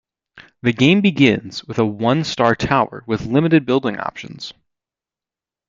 The 0.63 0.73
game 0.73 1.01
begins 1.01 1.63
with 1.65 1.77
a 1.77 1.85
one-star 1.85 2.55
tower 2.55 3.03
with 3.05 3.27
limited 3.27 3.67
building 3.67 3.99
options. 3.99 4.51